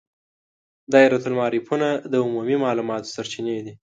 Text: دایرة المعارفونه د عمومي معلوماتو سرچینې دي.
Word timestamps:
دایرة 0.93 1.23
المعارفونه 1.29 1.87
د 2.11 2.13
عمومي 2.25 2.55
معلوماتو 2.63 3.11
سرچینې 3.15 3.57
دي. 3.65 3.73